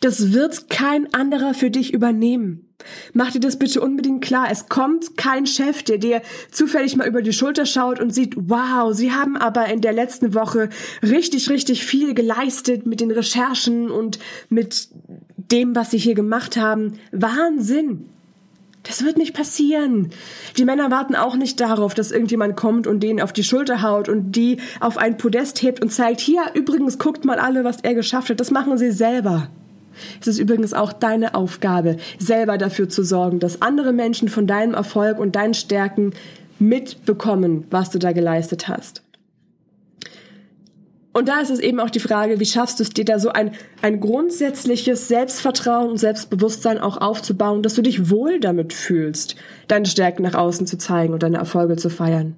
Das 0.00 0.32
wird 0.32 0.70
kein 0.70 1.12
anderer 1.12 1.54
für 1.54 1.70
dich 1.70 1.92
übernehmen. 1.92 2.69
Mach 3.12 3.30
dir 3.32 3.40
das 3.40 3.58
bitte 3.58 3.80
unbedingt 3.80 4.22
klar. 4.22 4.48
Es 4.50 4.68
kommt 4.68 5.16
kein 5.16 5.46
Chef, 5.46 5.82
der 5.82 5.98
dir 5.98 6.22
zufällig 6.50 6.96
mal 6.96 7.06
über 7.06 7.22
die 7.22 7.32
Schulter 7.32 7.66
schaut 7.66 8.00
und 8.00 8.14
sieht, 8.14 8.34
wow, 8.36 8.94
sie 8.94 9.12
haben 9.12 9.36
aber 9.36 9.66
in 9.66 9.80
der 9.80 9.92
letzten 9.92 10.34
Woche 10.34 10.68
richtig, 11.02 11.50
richtig 11.50 11.84
viel 11.84 12.14
geleistet 12.14 12.86
mit 12.86 13.00
den 13.00 13.10
Recherchen 13.10 13.90
und 13.90 14.18
mit 14.48 14.88
dem, 15.36 15.74
was 15.74 15.90
sie 15.90 15.98
hier 15.98 16.14
gemacht 16.14 16.56
haben. 16.56 16.98
Wahnsinn! 17.12 18.06
Das 18.82 19.04
wird 19.04 19.18
nicht 19.18 19.34
passieren. 19.34 20.10
Die 20.56 20.64
Männer 20.64 20.90
warten 20.90 21.14
auch 21.14 21.36
nicht 21.36 21.60
darauf, 21.60 21.92
dass 21.92 22.12
irgendjemand 22.12 22.56
kommt 22.56 22.86
und 22.86 23.00
denen 23.00 23.20
auf 23.20 23.32
die 23.32 23.44
Schulter 23.44 23.82
haut 23.82 24.08
und 24.08 24.32
die 24.32 24.56
auf 24.80 24.96
ein 24.96 25.18
Podest 25.18 25.62
hebt 25.62 25.82
und 25.82 25.92
zeigt, 25.92 26.20
hier 26.20 26.42
übrigens 26.54 26.98
guckt 26.98 27.26
mal 27.26 27.38
alle, 27.38 27.62
was 27.62 27.82
er 27.82 27.94
geschafft 27.94 28.30
hat. 28.30 28.40
Das 28.40 28.50
machen 28.50 28.78
sie 28.78 28.90
selber. 28.90 29.50
Es 30.20 30.26
ist 30.26 30.38
übrigens 30.38 30.74
auch 30.74 30.92
deine 30.92 31.34
Aufgabe, 31.34 31.96
selber 32.18 32.58
dafür 32.58 32.88
zu 32.88 33.02
sorgen, 33.02 33.38
dass 33.38 33.62
andere 33.62 33.92
Menschen 33.92 34.28
von 34.28 34.46
deinem 34.46 34.74
Erfolg 34.74 35.18
und 35.18 35.36
deinen 35.36 35.54
Stärken 35.54 36.12
mitbekommen, 36.58 37.66
was 37.70 37.90
du 37.90 37.98
da 37.98 38.12
geleistet 38.12 38.68
hast. 38.68 39.02
Und 41.12 41.28
da 41.28 41.40
ist 41.40 41.50
es 41.50 41.58
eben 41.58 41.80
auch 41.80 41.90
die 41.90 41.98
Frage, 41.98 42.38
wie 42.38 42.46
schaffst 42.46 42.78
du 42.78 42.84
es 42.84 42.90
dir 42.90 43.04
da 43.04 43.18
so 43.18 43.30
ein, 43.30 43.52
ein 43.82 43.98
grundsätzliches 43.98 45.08
Selbstvertrauen 45.08 45.90
und 45.90 45.98
Selbstbewusstsein 45.98 46.78
auch 46.78 46.98
aufzubauen, 46.98 47.62
dass 47.62 47.74
du 47.74 47.82
dich 47.82 48.10
wohl 48.10 48.38
damit 48.38 48.72
fühlst, 48.72 49.34
deine 49.66 49.86
Stärken 49.86 50.22
nach 50.22 50.34
außen 50.34 50.68
zu 50.68 50.78
zeigen 50.78 51.12
und 51.12 51.24
deine 51.24 51.38
Erfolge 51.38 51.76
zu 51.76 51.90
feiern 51.90 52.36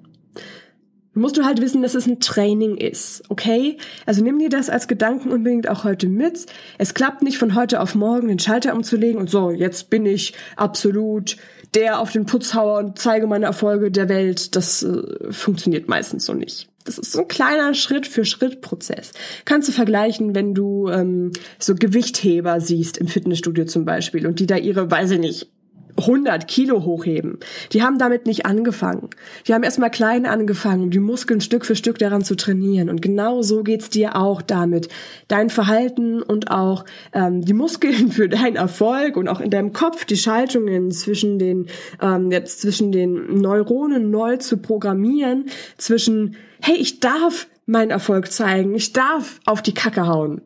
musst 1.13 1.37
du 1.37 1.45
halt 1.45 1.61
wissen, 1.61 1.81
dass 1.81 1.95
es 1.95 2.07
ein 2.07 2.19
Training 2.19 2.77
ist, 2.77 3.23
okay? 3.29 3.77
Also 4.05 4.23
nimm 4.23 4.39
dir 4.39 4.49
das 4.49 4.69
als 4.69 4.87
Gedanken 4.87 5.31
unbedingt 5.31 5.69
auch 5.69 5.83
heute 5.83 6.07
mit. 6.07 6.45
Es 6.77 6.93
klappt 6.93 7.21
nicht 7.21 7.37
von 7.37 7.55
heute 7.55 7.81
auf 7.81 7.95
morgen 7.95 8.27
den 8.27 8.39
Schalter 8.39 8.73
umzulegen 8.73 9.19
und 9.19 9.29
so, 9.29 9.51
jetzt 9.51 9.89
bin 9.89 10.05
ich 10.05 10.33
absolut 10.55 11.37
der 11.73 11.99
auf 11.99 12.11
den 12.11 12.25
Putzhauer 12.25 12.77
und 12.79 12.99
zeige 12.99 13.27
meine 13.27 13.45
Erfolge 13.45 13.89
der 13.89 14.09
Welt. 14.09 14.55
Das 14.55 14.83
äh, 14.83 15.31
funktioniert 15.31 15.87
meistens 15.87 16.25
so 16.25 16.33
nicht. 16.33 16.69
Das 16.85 16.97
ist 16.97 17.13
so 17.13 17.21
ein 17.21 17.27
kleiner 17.27 17.73
Schritt 17.73 18.05
für 18.05 18.25
Schritt 18.25 18.61
Prozess. 18.61 19.11
Kannst 19.45 19.69
du 19.69 19.71
vergleichen, 19.71 20.35
wenn 20.35 20.53
du 20.53 20.89
ähm, 20.89 21.31
so 21.57 21.75
Gewichtheber 21.75 22.59
siehst 22.59 22.97
im 22.97 23.07
Fitnessstudio 23.07 23.65
zum 23.65 23.85
Beispiel 23.85 24.27
und 24.27 24.39
die 24.39 24.47
da 24.47 24.57
ihre, 24.57 24.91
weiß 24.91 25.11
ich 25.11 25.19
nicht, 25.19 25.47
100 25.97 26.47
Kilo 26.47 26.83
hochheben. 26.83 27.39
Die 27.71 27.83
haben 27.83 27.97
damit 27.97 28.25
nicht 28.25 28.45
angefangen. 28.45 29.09
Die 29.47 29.53
haben 29.53 29.63
erstmal 29.63 29.91
klein 29.91 30.25
angefangen, 30.25 30.89
die 30.89 30.99
Muskeln 30.99 31.41
Stück 31.41 31.65
für 31.65 31.75
Stück 31.75 31.97
daran 31.99 32.23
zu 32.23 32.35
trainieren. 32.35 32.89
Und 32.89 33.01
genau 33.01 33.41
so 33.41 33.63
geht's 33.63 33.89
dir 33.89 34.15
auch 34.15 34.41
damit. 34.41 34.89
Dein 35.27 35.49
Verhalten 35.49 36.21
und 36.21 36.51
auch 36.51 36.85
ähm, 37.13 37.41
die 37.41 37.53
Muskeln 37.53 38.11
für 38.11 38.29
deinen 38.29 38.55
Erfolg 38.55 39.17
und 39.17 39.27
auch 39.27 39.41
in 39.41 39.49
deinem 39.49 39.73
Kopf 39.73 40.05
die 40.05 40.17
Schaltungen 40.17 40.91
zwischen 40.91 41.39
den 41.39 41.67
ähm, 42.01 42.31
jetzt 42.31 42.61
zwischen 42.61 42.91
den 42.91 43.35
Neuronen 43.35 44.09
neu 44.09 44.37
zu 44.37 44.57
programmieren. 44.57 45.45
Zwischen 45.77 46.35
hey, 46.61 46.75
ich 46.75 46.99
darf 46.99 47.47
meinen 47.65 47.91
Erfolg 47.91 48.31
zeigen, 48.31 48.73
ich 48.75 48.93
darf 48.93 49.39
auf 49.45 49.61
die 49.61 49.73
Kacke 49.73 50.07
hauen. 50.07 50.41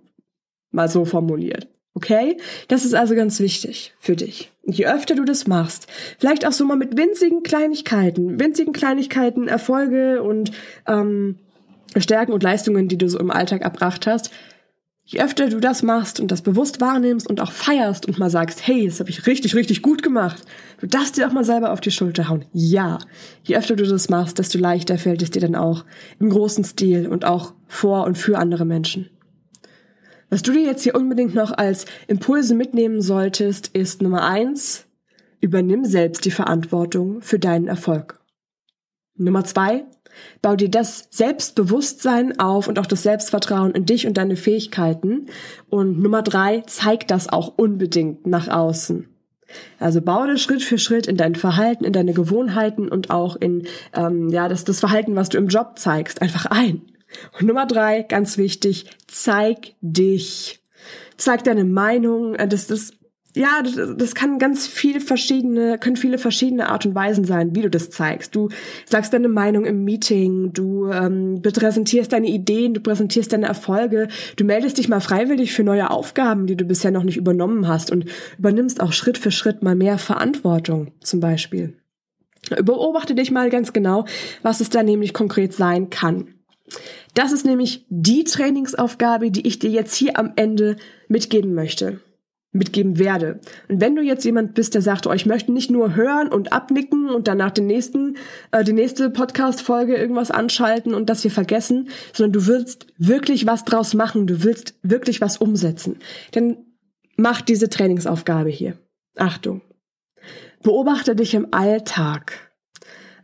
Mal 0.71 0.89
so 0.89 1.05
formuliert. 1.05 1.67
Okay? 1.97 2.37
Das 2.67 2.85
ist 2.85 2.93
also 2.93 3.15
ganz 3.15 3.39
wichtig 3.39 3.91
für 3.99 4.15
dich. 4.15 4.51
Je 4.63 4.85
öfter 4.85 5.15
du 5.15 5.25
das 5.25 5.47
machst, 5.47 5.87
vielleicht 6.19 6.45
auch 6.45 6.51
so 6.51 6.63
mal 6.63 6.77
mit 6.77 6.95
winzigen 6.95 7.41
Kleinigkeiten, 7.41 8.39
winzigen 8.39 8.71
Kleinigkeiten, 8.71 9.47
Erfolge 9.47 10.21
und 10.21 10.51
ähm, 10.85 11.39
Stärken 11.97 12.33
und 12.33 12.43
Leistungen, 12.43 12.87
die 12.87 12.99
du 12.99 13.09
so 13.09 13.17
im 13.17 13.31
Alltag 13.31 13.63
erbracht 13.63 14.05
hast, 14.05 14.29
je 15.05 15.21
öfter 15.21 15.49
du 15.49 15.59
das 15.59 15.81
machst 15.81 16.19
und 16.19 16.29
das 16.29 16.43
bewusst 16.43 16.79
wahrnimmst 16.81 17.27
und 17.27 17.41
auch 17.41 17.51
feierst 17.51 18.07
und 18.07 18.19
mal 18.19 18.29
sagst, 18.29 18.67
hey, 18.67 18.85
das 18.85 18.99
habe 18.99 19.09
ich 19.09 19.25
richtig, 19.25 19.55
richtig 19.55 19.81
gut 19.81 20.03
gemacht, 20.03 20.43
du 20.79 20.85
darfst 20.85 21.17
dir 21.17 21.27
auch 21.27 21.33
mal 21.33 21.45
selber 21.45 21.73
auf 21.73 21.81
die 21.81 21.89
Schulter 21.89 22.29
hauen. 22.29 22.45
Ja, 22.53 22.99
je 23.41 23.57
öfter 23.57 23.75
du 23.75 23.87
das 23.87 24.07
machst, 24.09 24.37
desto 24.37 24.59
leichter 24.59 24.99
fällt 24.99 25.23
es 25.23 25.31
dir 25.31 25.41
dann 25.41 25.55
auch 25.55 25.83
im 26.19 26.29
großen 26.29 26.63
Stil 26.63 27.07
und 27.07 27.25
auch 27.25 27.55
vor 27.67 28.05
und 28.05 28.19
für 28.19 28.37
andere 28.37 28.65
Menschen. 28.65 29.09
Was 30.29 30.41
du 30.41 30.51
dir 30.51 30.63
jetzt 30.63 30.83
hier 30.83 30.95
unbedingt 30.95 31.33
noch 31.33 31.51
als 31.51 31.85
Impulse 32.07 32.53
mitnehmen 32.53 33.01
solltest, 33.01 33.69
ist 33.69 34.01
Nummer 34.01 34.23
eins, 34.23 34.85
übernimm 35.39 35.85
selbst 35.85 36.25
die 36.25 36.31
Verantwortung 36.31 37.21
für 37.21 37.39
deinen 37.39 37.67
Erfolg. 37.67 38.19
Nummer 39.15 39.45
zwei, 39.45 39.85
bau 40.41 40.55
dir 40.55 40.69
das 40.69 41.07
Selbstbewusstsein 41.11 42.39
auf 42.39 42.67
und 42.67 42.77
auch 42.77 42.85
das 42.85 43.03
Selbstvertrauen 43.03 43.71
in 43.71 43.85
dich 43.85 44.05
und 44.05 44.17
deine 44.17 44.35
Fähigkeiten. 44.35 45.27
Und 45.69 45.99
Nummer 45.99 46.21
drei, 46.21 46.61
zeig 46.67 47.07
das 47.07 47.29
auch 47.29 47.57
unbedingt 47.57 48.27
nach 48.27 48.47
außen. 48.47 49.07
Also 49.79 50.01
baue 50.01 50.27
das 50.27 50.41
Schritt 50.41 50.61
für 50.61 50.77
Schritt 50.77 51.07
in 51.07 51.15
dein 51.15 51.35
Verhalten, 51.35 51.85
in 51.85 51.93
deine 51.93 52.13
Gewohnheiten 52.13 52.89
und 52.89 53.11
auch 53.11 53.37
in 53.37 53.65
ähm, 53.93 54.27
ja 54.29 54.49
das, 54.49 54.65
das 54.65 54.81
Verhalten, 54.81 55.15
was 55.15 55.29
du 55.29 55.37
im 55.37 55.47
Job 55.47 55.79
zeigst, 55.79 56.21
einfach 56.21 56.47
ein. 56.47 56.81
Und 57.39 57.47
Nummer 57.47 57.65
drei, 57.65 58.03
ganz 58.03 58.37
wichtig, 58.37 58.89
zeig 59.07 59.75
dich. 59.81 60.59
Zeig 61.17 61.43
deine 61.43 61.63
Meinung. 61.63 62.35
Äh, 62.35 62.47
das, 62.47 62.67
das, 62.67 62.91
ja, 63.37 63.61
das, 63.63 63.75
das 63.97 64.15
kann 64.15 64.39
ganz 64.39 64.67
viele 64.67 64.99
verschiedene, 64.99 65.77
können 65.77 65.95
viele 65.95 66.17
verschiedene 66.17 66.69
Art 66.69 66.85
und 66.85 66.95
Weisen 66.95 67.23
sein, 67.23 67.55
wie 67.55 67.61
du 67.61 67.69
das 67.69 67.89
zeigst. 67.89 68.35
Du 68.35 68.49
sagst 68.85 69.13
deine 69.13 69.29
Meinung 69.29 69.65
im 69.65 69.83
Meeting, 69.83 70.53
du 70.53 70.87
ähm, 70.87 71.41
präsentierst 71.41 72.11
deine 72.13 72.27
Ideen, 72.27 72.73
du 72.73 72.81
präsentierst 72.81 73.31
deine 73.33 73.47
Erfolge, 73.47 74.07
du 74.35 74.43
meldest 74.43 74.77
dich 74.77 74.89
mal 74.89 75.01
freiwillig 75.01 75.53
für 75.53 75.63
neue 75.63 75.91
Aufgaben, 75.91 76.47
die 76.47 76.55
du 76.57 76.65
bisher 76.65 76.91
noch 76.91 77.03
nicht 77.03 77.17
übernommen 77.17 77.67
hast 77.67 77.91
und 77.91 78.05
übernimmst 78.37 78.81
auch 78.81 78.91
Schritt 78.91 79.17
für 79.17 79.31
Schritt 79.31 79.61
mal 79.63 79.75
mehr 79.75 79.97
Verantwortung, 79.97 80.91
zum 81.01 81.19
Beispiel. 81.19 81.73
Beobachte 82.63 83.13
dich 83.13 83.31
mal 83.31 83.49
ganz 83.49 83.73
genau, 83.73 84.05
was 84.41 84.61
es 84.61 84.69
da 84.69 84.81
nämlich 84.81 85.13
konkret 85.13 85.53
sein 85.53 85.89
kann. 85.89 86.36
Das 87.13 87.31
ist 87.31 87.45
nämlich 87.45 87.85
die 87.89 88.23
Trainingsaufgabe, 88.23 89.31
die 89.31 89.47
ich 89.47 89.59
dir 89.59 89.69
jetzt 89.69 89.95
hier 89.95 90.19
am 90.19 90.33
Ende 90.35 90.77
mitgeben 91.07 91.53
möchte, 91.53 91.99
mitgeben 92.51 92.99
werde. 92.99 93.39
Und 93.69 93.81
wenn 93.81 93.95
du 93.95 94.01
jetzt 94.01 94.25
jemand 94.25 94.53
bist, 94.53 94.73
der 94.73 94.81
sagt, 94.81 95.07
oh, 95.07 95.13
ich 95.13 95.25
möchte 95.25 95.51
nicht 95.51 95.71
nur 95.71 95.95
hören 95.95 96.27
und 96.27 96.53
abnicken 96.53 97.09
und 97.09 97.27
danach 97.27 97.51
den 97.51 97.67
nächsten, 97.67 98.17
äh, 98.51 98.63
die 98.63 98.73
nächste 98.73 99.09
Podcast-Folge 99.09 99.95
irgendwas 99.95 100.31
anschalten 100.31 100.93
und 100.93 101.09
das 101.09 101.21
hier 101.21 101.31
vergessen, 101.31 101.89
sondern 102.13 102.33
du 102.33 102.47
willst 102.47 102.87
wirklich 102.97 103.47
was 103.47 103.63
draus 103.63 103.93
machen, 103.93 104.27
du 104.27 104.43
willst 104.43 104.75
wirklich 104.83 105.21
was 105.21 105.37
umsetzen, 105.37 105.97
dann 106.33 106.57
mach 107.15 107.41
diese 107.41 107.69
Trainingsaufgabe 107.69 108.49
hier. 108.49 108.77
Achtung. 109.15 109.61
Beobachte 110.63 111.15
dich 111.15 111.33
im 111.33 111.47
Alltag. 111.51 112.46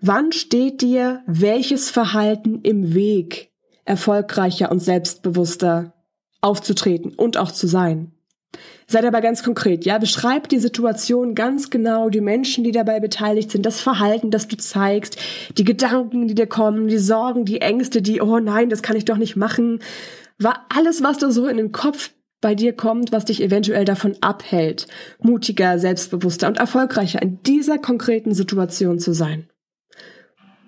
Wann 0.05 0.33
steht 0.33 0.81
dir 0.81 1.21
welches 1.27 1.89
Verhalten 1.89 2.59
im 2.63 2.93
Weg, 2.93 3.53
erfolgreicher 3.85 4.69
und 4.69 4.79
selbstbewusster 4.79 5.93
aufzutreten 6.41 7.13
und 7.13 7.37
auch 7.37 7.53
zu 7.53 7.67
sein? 7.67 8.11
Sei 8.85 8.99
dabei 8.99 9.21
ganz 9.21 9.43
konkret, 9.43 9.85
ja, 9.85 9.97
beschreib 9.99 10.49
die 10.49 10.59
Situation 10.59 11.35
ganz 11.35 11.69
genau, 11.69 12.09
die 12.09 12.19
Menschen, 12.19 12.65
die 12.65 12.73
dabei 12.73 12.99
beteiligt 12.99 13.49
sind, 13.49 13.65
das 13.65 13.79
Verhalten, 13.79 14.29
das 14.29 14.49
du 14.49 14.57
zeigst, 14.57 15.17
die 15.57 15.63
Gedanken, 15.63 16.27
die 16.27 16.35
dir 16.35 16.47
kommen, 16.47 16.89
die 16.89 16.97
Sorgen, 16.97 17.45
die 17.45 17.61
Ängste, 17.61 18.01
die, 18.01 18.19
oh 18.19 18.39
nein, 18.39 18.67
das 18.67 18.83
kann 18.83 18.97
ich 18.97 19.05
doch 19.05 19.15
nicht 19.15 19.37
machen, 19.37 19.79
war 20.37 20.65
alles, 20.67 21.01
was 21.01 21.17
da 21.17 21.31
so 21.31 21.47
in 21.47 21.55
den 21.55 21.71
Kopf 21.71 22.11
bei 22.41 22.55
dir 22.55 22.73
kommt, 22.73 23.13
was 23.13 23.23
dich 23.23 23.41
eventuell 23.41 23.85
davon 23.85 24.17
abhält, 24.19 24.85
mutiger, 25.21 25.79
selbstbewusster 25.79 26.49
und 26.49 26.57
erfolgreicher 26.57 27.21
in 27.21 27.41
dieser 27.43 27.77
konkreten 27.77 28.33
Situation 28.33 28.99
zu 28.99 29.13
sein. 29.13 29.47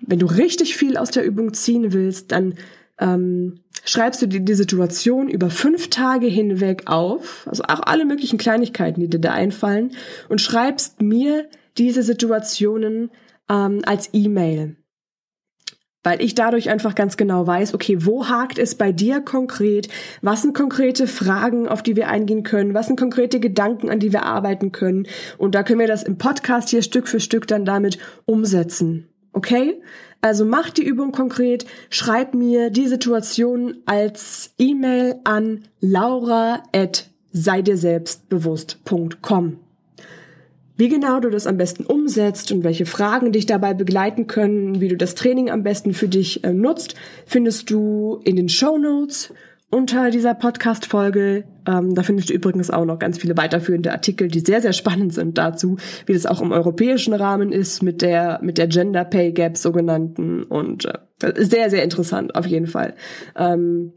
Wenn 0.06 0.18
du 0.18 0.26
richtig 0.26 0.76
viel 0.76 0.96
aus 0.96 1.10
der 1.10 1.24
Übung 1.24 1.52
ziehen 1.52 1.92
willst, 1.92 2.32
dann 2.32 2.54
ähm, 2.98 3.60
schreibst 3.84 4.22
du 4.22 4.26
dir 4.26 4.40
die 4.40 4.54
Situation 4.54 5.28
über 5.28 5.50
fünf 5.50 5.90
Tage 5.90 6.26
hinweg 6.26 6.84
auf, 6.86 7.46
also 7.48 7.64
auch 7.64 7.80
alle 7.80 8.04
möglichen 8.04 8.38
Kleinigkeiten, 8.38 9.00
die 9.00 9.08
dir 9.08 9.20
da 9.20 9.32
einfallen, 9.32 9.92
und 10.28 10.40
schreibst 10.40 11.02
mir 11.02 11.48
diese 11.76 12.02
Situationen 12.02 13.10
ähm, 13.50 13.82
als 13.84 14.10
E-Mail. 14.12 14.76
Weil 16.02 16.22
ich 16.22 16.36
dadurch 16.36 16.70
einfach 16.70 16.94
ganz 16.94 17.16
genau 17.16 17.48
weiß, 17.48 17.74
okay, 17.74 17.98
wo 18.06 18.28
hakt 18.28 18.58
es 18.58 18.76
bei 18.76 18.92
dir 18.92 19.20
konkret? 19.20 19.88
Was 20.22 20.42
sind 20.42 20.54
konkrete 20.54 21.08
Fragen, 21.08 21.66
auf 21.66 21.82
die 21.82 21.96
wir 21.96 22.08
eingehen 22.08 22.44
können? 22.44 22.74
Was 22.74 22.86
sind 22.86 22.98
konkrete 22.98 23.40
Gedanken, 23.40 23.90
an 23.90 23.98
die 23.98 24.12
wir 24.12 24.22
arbeiten 24.22 24.70
können? 24.70 25.08
Und 25.36 25.56
da 25.56 25.64
können 25.64 25.80
wir 25.80 25.88
das 25.88 26.04
im 26.04 26.16
Podcast 26.16 26.68
hier 26.68 26.82
Stück 26.82 27.08
für 27.08 27.18
Stück 27.18 27.48
dann 27.48 27.64
damit 27.64 27.98
umsetzen. 28.24 29.08
Okay? 29.36 29.82
Also 30.22 30.46
mach 30.46 30.70
die 30.70 30.82
Übung 30.82 31.12
konkret, 31.12 31.66
schreib 31.90 32.32
mir 32.32 32.70
die 32.70 32.86
Situation 32.86 33.76
als 33.84 34.54
E-Mail 34.58 35.16
an 35.24 35.64
laura 35.80 36.62
at 36.74 37.10
sei 37.32 37.60
dir 37.60 37.76
selbstbewusst.com. 37.76 39.58
Wie 40.78 40.88
genau 40.88 41.20
du 41.20 41.28
das 41.28 41.46
am 41.46 41.58
besten 41.58 41.84
umsetzt 41.84 42.50
und 42.50 42.64
welche 42.64 42.86
Fragen 42.86 43.32
dich 43.32 43.44
dabei 43.44 43.74
begleiten 43.74 44.26
können, 44.26 44.80
wie 44.80 44.88
du 44.88 44.96
das 44.96 45.14
Training 45.14 45.50
am 45.50 45.62
besten 45.62 45.92
für 45.92 46.08
dich 46.08 46.42
äh, 46.42 46.54
nutzt, 46.54 46.94
findest 47.26 47.70
du 47.70 48.20
in 48.24 48.36
den 48.36 48.48
Show 48.48 48.78
Notes 48.78 49.34
unter 49.70 50.10
dieser 50.10 50.34
Podcast-Folge. 50.34 51.44
Ähm, 51.66 51.94
da 51.94 52.02
findest 52.02 52.30
du 52.30 52.34
übrigens 52.34 52.70
auch 52.70 52.84
noch 52.84 52.98
ganz 52.98 53.18
viele 53.18 53.36
weiterführende 53.36 53.92
Artikel, 53.92 54.28
die 54.28 54.40
sehr, 54.40 54.62
sehr 54.62 54.72
spannend 54.72 55.12
sind 55.12 55.36
dazu, 55.38 55.76
wie 56.06 56.12
das 56.12 56.26
auch 56.26 56.40
im 56.40 56.52
europäischen 56.52 57.14
Rahmen 57.14 57.52
ist 57.52 57.82
mit 57.82 58.02
der, 58.02 58.38
mit 58.42 58.58
der 58.58 58.68
Gender 58.68 59.04
Pay 59.04 59.32
Gap 59.32 59.56
sogenannten 59.56 60.44
und 60.44 60.86
äh, 60.86 61.32
sehr, 61.44 61.70
sehr 61.70 61.82
interessant 61.82 62.34
auf 62.34 62.46
jeden 62.46 62.66
Fall. 62.66 62.94
Ähm, 63.36 63.92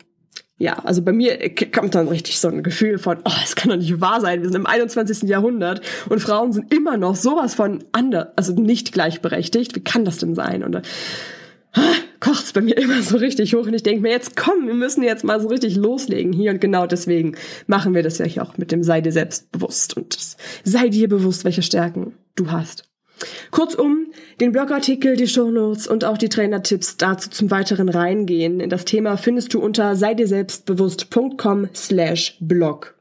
ja, 0.58 0.74
also 0.84 1.02
bei 1.02 1.14
mir 1.14 1.38
kommt 1.72 1.96
dann 1.96 2.10
richtig 2.10 2.40
so 2.40 2.50
ein 2.50 2.64
Gefühl 2.64 2.98
von, 2.98 3.20
oh, 3.24 3.32
es 3.44 3.56
kann 3.56 3.70
doch 3.70 3.78
nicht 3.78 4.02
wahr 4.02 4.20
sein, 4.20 4.42
wir 4.42 4.50
sind 4.50 4.58
im 4.58 4.66
21. 4.66 5.24
Jahrhundert 5.30 5.82
und 6.10 6.20
Frauen 6.20 6.52
sind 6.52 6.74
immer 6.74 6.98
noch 6.98 7.16
sowas 7.16 7.56
von 7.56 7.86
anders, 7.94 8.28
also 8.36 8.54
nicht 8.54 8.92
gleichberechtigt. 8.92 9.76
Wie 9.76 9.84
kann 9.84 10.04
das 10.04 10.18
denn 10.18 10.36
sein? 10.36 10.64
Und 10.64 10.76
äh, 10.76 10.82
kocht's 12.30 12.54
bei 12.54 12.62
mir 12.62 12.78
immer 12.78 13.02
so 13.02 13.18
richtig 13.18 13.56
hoch 13.56 13.66
und 13.66 13.74
ich 13.74 13.82
denke 13.82 14.02
mir, 14.02 14.12
jetzt 14.12 14.36
komm, 14.36 14.68
wir 14.68 14.76
müssen 14.76 15.02
jetzt 15.02 15.24
mal 15.24 15.42
so 15.42 15.48
richtig 15.48 15.76
loslegen 15.76 16.32
hier 16.32 16.52
und 16.52 16.62
genau 16.62 16.86
deswegen 16.86 17.36
machen 17.66 17.96
wir 17.96 18.04
das 18.04 18.20
ja 18.20 18.26
hier 18.26 18.44
auch 18.44 18.58
mit 18.58 18.72
dem 18.72 18.84
sei 18.84 19.02
dir 19.02 19.12
selbst 19.12 19.52
bewusst 19.52 19.98
und 19.98 20.16
sei 20.64 20.90
dir 20.90 21.10
bewusst, 21.10 21.44
welche 21.44 21.64
Stärken 21.64 22.14
du 22.36 22.52
hast. 22.52 22.84
Kurzum, 23.50 24.12
den 24.40 24.52
Blogartikel, 24.52 25.16
die 25.16 25.28
Shownotes 25.28 25.88
und 25.88 26.06
auch 26.06 26.20
die 26.20 26.30
Trainertipps 26.30 26.98
dazu 26.98 27.32
zum 27.32 27.50
weiteren 27.50 27.90
reingehen 27.90 28.60
in 28.60 28.70
das 28.70 28.86
Thema 28.86 29.18
findest 29.18 29.56
du 29.56 29.60
unter 29.60 29.96
sei 29.96 30.14
dir 30.14 30.28
selbstbewusst.com 30.28 31.70
slash 31.74 32.38
blog. 32.40 32.96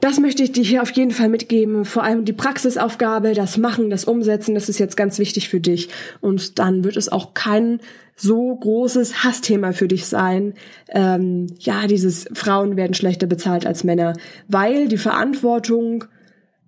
Das 0.00 0.20
möchte 0.20 0.44
ich 0.44 0.52
dir 0.52 0.62
hier 0.62 0.82
auf 0.82 0.90
jeden 0.92 1.10
Fall 1.10 1.28
mitgeben. 1.28 1.84
Vor 1.84 2.04
allem 2.04 2.24
die 2.24 2.32
Praxisaufgabe, 2.32 3.32
das 3.32 3.58
Machen, 3.58 3.90
das 3.90 4.04
Umsetzen, 4.04 4.54
das 4.54 4.68
ist 4.68 4.78
jetzt 4.78 4.96
ganz 4.96 5.18
wichtig 5.18 5.48
für 5.48 5.60
dich. 5.60 5.88
Und 6.20 6.58
dann 6.58 6.84
wird 6.84 6.96
es 6.96 7.08
auch 7.08 7.34
kein 7.34 7.80
so 8.14 8.54
großes 8.54 9.24
Hassthema 9.24 9.72
für 9.72 9.88
dich 9.88 10.06
sein. 10.06 10.54
Ähm, 10.88 11.46
ja, 11.58 11.86
dieses 11.86 12.28
Frauen 12.32 12.76
werden 12.76 12.94
schlechter 12.94 13.26
bezahlt 13.26 13.66
als 13.66 13.84
Männer, 13.84 14.14
weil 14.46 14.88
die 14.88 14.98
Verantwortung 14.98 16.04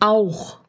auch 0.01 0.61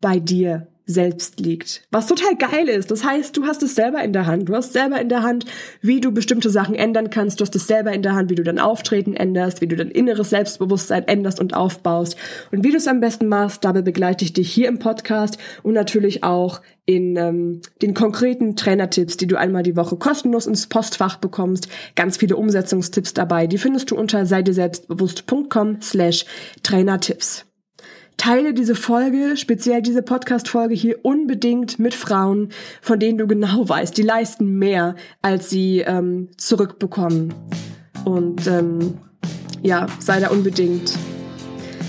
bei 0.00 0.18
dir 0.18 0.66
selbst 0.86 1.40
liegt. 1.40 1.82
Was 1.90 2.06
total 2.06 2.36
geil 2.36 2.68
ist. 2.68 2.90
Das 2.90 3.04
heißt, 3.04 3.36
du 3.36 3.44
hast 3.44 3.62
es 3.62 3.74
selber 3.74 4.02
in 4.02 4.12
der 4.12 4.26
Hand. 4.26 4.48
Du 4.48 4.54
hast 4.54 4.72
selber 4.72 5.00
in 5.00 5.08
der 5.08 5.22
Hand, 5.22 5.44
wie 5.80 6.00
du 6.00 6.12
bestimmte 6.12 6.50
Sachen 6.50 6.74
ändern 6.74 7.10
kannst. 7.10 7.40
Du 7.40 7.44
hast 7.44 7.54
es 7.54 7.66
selber 7.66 7.92
in 7.92 8.02
der 8.02 8.14
Hand, 8.14 8.30
wie 8.30 8.34
du 8.34 8.42
dein 8.42 8.58
Auftreten 8.58 9.14
änderst, 9.14 9.60
wie 9.60 9.68
du 9.68 9.76
dein 9.76 9.90
inneres 9.90 10.30
Selbstbewusstsein 10.30 11.06
änderst 11.06 11.40
und 11.40 11.54
aufbaust. 11.54 12.16
Und 12.50 12.64
wie 12.64 12.70
du 12.70 12.76
es 12.76 12.88
am 12.88 13.00
besten 13.00 13.28
machst, 13.28 13.64
dabei 13.64 13.82
begleite 13.82 14.24
ich 14.24 14.32
dich 14.32 14.52
hier 14.52 14.68
im 14.68 14.78
Podcast 14.78 15.38
und 15.62 15.74
natürlich 15.74 16.24
auch 16.24 16.60
in 16.86 17.16
ähm, 17.16 17.60
den 17.82 17.94
konkreten 17.94 18.56
Trainertipps, 18.56 19.16
die 19.16 19.28
du 19.28 19.38
einmal 19.38 19.62
die 19.62 19.76
Woche 19.76 19.96
kostenlos 19.96 20.46
ins 20.46 20.66
Postfach 20.66 21.16
bekommst. 21.16 21.68
Ganz 21.94 22.16
viele 22.16 22.36
Umsetzungstipps 22.36 23.14
dabei. 23.14 23.46
Die 23.46 23.58
findest 23.58 23.90
du 23.90 23.96
unter 23.96 24.26
seideselbstbewusst.com 24.26 25.80
slash 25.82 26.24
Trainertipps. 26.64 27.49
Teile 28.20 28.52
diese 28.52 28.74
Folge, 28.74 29.38
speziell 29.38 29.80
diese 29.80 30.02
Podcast-Folge 30.02 30.74
hier 30.74 30.98
unbedingt 31.02 31.78
mit 31.78 31.94
Frauen, 31.94 32.50
von 32.82 33.00
denen 33.00 33.16
du 33.16 33.26
genau 33.26 33.66
weißt, 33.68 33.96
die 33.96 34.02
leisten 34.02 34.58
mehr, 34.58 34.94
als 35.22 35.48
sie 35.48 35.78
ähm, 35.78 36.28
zurückbekommen. 36.36 37.32
Und 38.04 38.46
ähm, 38.46 38.98
ja, 39.62 39.86
sei 40.00 40.20
da 40.20 40.28
unbedingt, 40.28 40.92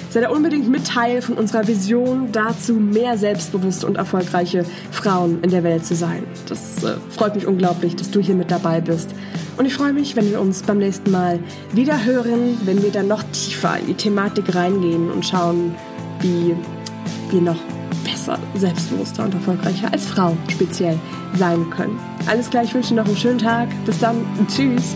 sei 0.10 0.22
da 0.22 0.30
unbedingt 0.30 0.70
mit 0.70 0.88
Teil 0.88 1.22
von 1.22 1.36
unserer 1.36 1.68
Vision 1.68 2.32
dazu, 2.32 2.76
mehr 2.76 3.18
selbstbewusste 3.18 3.86
und 3.86 3.98
erfolgreiche 3.98 4.64
Frauen 4.92 5.44
in 5.44 5.50
der 5.50 5.66
Welt 5.66 5.86
zu 5.86 5.96
sein. 5.96 6.24
Das 6.48 6.82
äh, 6.86 6.96
freut 7.10 7.36
mich 7.36 7.46
unglaublich, 7.46 7.98
dass 7.98 8.10
du 8.10 8.22
hier 8.22 8.36
mit 8.36 8.52
dabei 8.52 8.80
bist. 8.80 9.10
Und 9.58 9.66
ich 9.66 9.74
freue 9.74 9.92
mich, 9.92 10.16
wenn 10.16 10.32
wir 10.32 10.40
uns 10.40 10.64
beim 10.64 10.78
nächsten 10.78 11.12
Mal 11.12 11.40
wieder 11.74 12.06
hören, 12.06 12.58
wenn 12.64 12.82
wir 12.82 12.92
dann 12.92 13.10
noch 13.10 13.24
tiefer 13.34 13.78
in 13.80 13.88
die 13.88 13.96
Thematik 13.96 14.56
reingehen 14.56 15.12
und 15.12 15.26
schauen, 15.26 15.76
wie 16.22 16.56
wir 17.30 17.42
noch 17.42 17.60
besser, 18.04 18.38
selbstbewusster 18.56 19.26
und 19.26 19.34
erfolgreicher 19.34 19.92
als 19.92 20.06
Frau 20.06 20.36
speziell 20.50 20.98
sein 21.36 21.70
können. 21.70 22.00
Alles 22.28 22.50
klar, 22.50 22.64
ich 22.64 22.74
wünsche 22.74 22.94
noch 22.94 23.06
einen 23.06 23.18
schönen 23.18 23.40
Tag. 23.40 23.70
Bis 23.86 24.00
dann 24.00 24.18
tschüss. 24.48 24.96